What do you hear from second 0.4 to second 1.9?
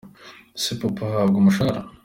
Ese Papa ahabwa umushahara?